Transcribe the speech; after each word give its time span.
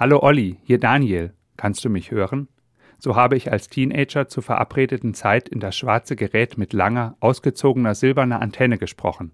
Hallo 0.00 0.20
Olli, 0.22 0.56
hier 0.62 0.80
Daniel. 0.80 1.34
Kannst 1.58 1.84
du 1.84 1.90
mich 1.90 2.10
hören? 2.10 2.48
So 2.96 3.16
habe 3.16 3.36
ich 3.36 3.52
als 3.52 3.68
Teenager 3.68 4.28
zur 4.28 4.42
verabredeten 4.42 5.12
Zeit 5.12 5.46
in 5.46 5.60
das 5.60 5.76
schwarze 5.76 6.16
Gerät 6.16 6.56
mit 6.56 6.72
langer, 6.72 7.18
ausgezogener 7.20 7.94
silberner 7.94 8.40
Antenne 8.40 8.78
gesprochen. 8.78 9.32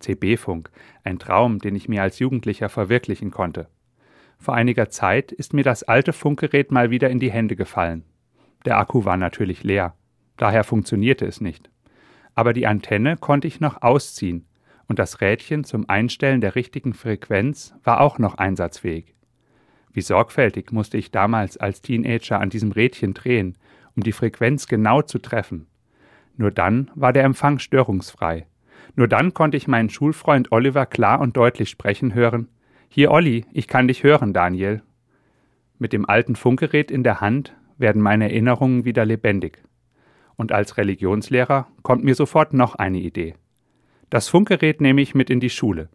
CB-Funk, 0.00 0.70
ein 1.04 1.18
Traum, 1.18 1.58
den 1.58 1.74
ich 1.74 1.88
mir 1.88 2.02
als 2.02 2.18
Jugendlicher 2.18 2.68
verwirklichen 2.68 3.30
konnte. 3.30 3.68
Vor 4.36 4.52
einiger 4.52 4.90
Zeit 4.90 5.32
ist 5.32 5.54
mir 5.54 5.64
das 5.64 5.84
alte 5.84 6.12
Funkgerät 6.12 6.70
mal 6.70 6.90
wieder 6.90 7.08
in 7.08 7.18
die 7.18 7.32
Hände 7.32 7.56
gefallen. 7.56 8.04
Der 8.66 8.76
Akku 8.76 9.06
war 9.06 9.16
natürlich 9.16 9.64
leer, 9.64 9.94
daher 10.36 10.64
funktionierte 10.64 11.24
es 11.24 11.40
nicht. 11.40 11.70
Aber 12.34 12.52
die 12.52 12.66
Antenne 12.66 13.16
konnte 13.16 13.48
ich 13.48 13.58
noch 13.58 13.80
ausziehen, 13.80 14.44
und 14.86 14.98
das 14.98 15.22
Rädchen 15.22 15.64
zum 15.64 15.88
Einstellen 15.88 16.42
der 16.42 16.56
richtigen 16.56 16.92
Frequenz 16.92 17.74
war 17.84 18.02
auch 18.02 18.18
noch 18.18 18.34
einsatzfähig. 18.34 19.13
Wie 19.94 20.02
sorgfältig 20.02 20.72
musste 20.72 20.98
ich 20.98 21.12
damals 21.12 21.56
als 21.56 21.80
Teenager 21.80 22.40
an 22.40 22.50
diesem 22.50 22.72
Rädchen 22.72 23.14
drehen, 23.14 23.56
um 23.94 24.02
die 24.02 24.12
Frequenz 24.12 24.66
genau 24.66 25.02
zu 25.02 25.20
treffen. 25.20 25.68
Nur 26.36 26.50
dann 26.50 26.90
war 26.96 27.12
der 27.12 27.22
Empfang 27.22 27.60
störungsfrei. 27.60 28.46
Nur 28.96 29.06
dann 29.06 29.34
konnte 29.34 29.56
ich 29.56 29.68
meinen 29.68 29.90
Schulfreund 29.90 30.50
Oliver 30.50 30.84
klar 30.84 31.20
und 31.20 31.36
deutlich 31.36 31.70
sprechen 31.70 32.12
hören. 32.12 32.48
Hier, 32.88 33.12
Olli, 33.12 33.46
ich 33.52 33.68
kann 33.68 33.86
dich 33.86 34.02
hören, 34.02 34.32
Daniel. 34.32 34.82
Mit 35.78 35.92
dem 35.92 36.08
alten 36.08 36.34
Funkgerät 36.34 36.90
in 36.90 37.04
der 37.04 37.20
Hand 37.20 37.54
werden 37.78 38.02
meine 38.02 38.24
Erinnerungen 38.24 38.84
wieder 38.84 39.04
lebendig. 39.04 39.62
Und 40.36 40.50
als 40.50 40.76
Religionslehrer 40.76 41.68
kommt 41.82 42.02
mir 42.02 42.16
sofort 42.16 42.52
noch 42.52 42.74
eine 42.74 42.98
Idee. 42.98 43.34
Das 44.10 44.28
Funkgerät 44.28 44.80
nehme 44.80 45.00
ich 45.00 45.14
mit 45.14 45.30
in 45.30 45.38
die 45.38 45.50
Schule. 45.50 45.88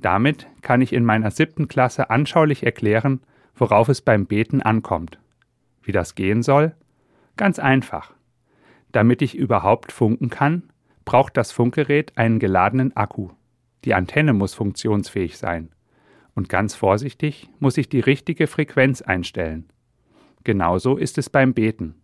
Damit 0.00 0.46
kann 0.62 0.80
ich 0.80 0.92
in 0.92 1.04
meiner 1.04 1.32
siebten 1.32 1.68
Klasse 1.68 2.10
anschaulich 2.10 2.64
erklären, 2.64 3.20
worauf 3.62 3.88
es 3.88 4.02
beim 4.02 4.26
Beten 4.26 4.60
ankommt. 4.60 5.20
Wie 5.84 5.92
das 5.92 6.16
gehen 6.16 6.42
soll? 6.42 6.74
Ganz 7.36 7.60
einfach. 7.60 8.12
Damit 8.90 9.22
ich 9.22 9.36
überhaupt 9.36 9.92
funken 9.92 10.30
kann, 10.30 10.64
braucht 11.04 11.36
das 11.36 11.52
Funkgerät 11.52 12.18
einen 12.18 12.40
geladenen 12.40 12.96
Akku. 12.96 13.28
Die 13.84 13.94
Antenne 13.94 14.32
muss 14.32 14.52
funktionsfähig 14.52 15.38
sein. 15.38 15.68
Und 16.34 16.48
ganz 16.48 16.74
vorsichtig 16.74 17.50
muss 17.60 17.78
ich 17.78 17.88
die 17.88 18.00
richtige 18.00 18.48
Frequenz 18.48 19.00
einstellen. 19.00 19.68
Genauso 20.42 20.96
ist 20.96 21.16
es 21.16 21.30
beim 21.30 21.54
Beten. 21.54 21.94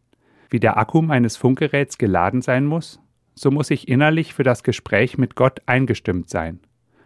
Wie 0.51 0.61
der 0.61 0.77
Akku 0.79 1.03
meines 1.03 1.37
Funkgeräts 1.37 1.99
geladen 1.99 2.41
sein 2.41 2.67
muss, 2.67 3.01
so 3.35 3.51
muss 3.51 3.73
ich 3.73 3.89
innerlich 3.89 4.33
für 4.33 4.45
das 4.45 4.63
Gespräch 4.63 5.19
mit 5.19 5.35
Gott 5.35 5.61
eingestimmt 5.67 6.31
sein. 6.31 6.61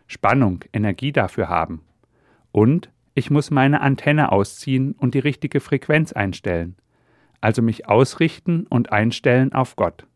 Spannung, 0.08 0.62
Energie 0.74 1.10
dafür 1.10 1.48
haben. 1.48 1.80
Und 2.50 2.90
ich 3.14 3.30
muss 3.30 3.50
meine 3.50 3.80
Antenne 3.80 4.32
ausziehen 4.32 4.92
und 4.92 5.14
die 5.14 5.18
richtige 5.18 5.60
Frequenz 5.60 6.12
einstellen, 6.12 6.76
also 7.40 7.62
mich 7.62 7.88
ausrichten 7.88 8.66
und 8.68 8.92
einstellen 8.92 9.52
auf 9.52 9.76
Gott. 9.76 10.06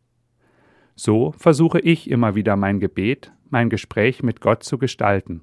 So 0.94 1.32
versuche 1.32 1.78
ich 1.80 2.10
immer 2.10 2.34
wieder 2.34 2.56
mein 2.56 2.80
Gebet, 2.80 3.32
mein 3.50 3.68
Gespräch 3.68 4.22
mit 4.22 4.40
Gott 4.40 4.62
zu 4.62 4.78
gestalten. 4.78 5.42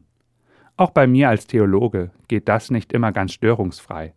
Auch 0.76 0.90
bei 0.90 1.06
mir 1.06 1.30
als 1.30 1.46
Theologe 1.46 2.12
geht 2.28 2.50
das 2.50 2.72
nicht 2.72 2.94
immer 2.94 3.12
ganz 3.12 3.34
störungsfrei. 3.34 4.14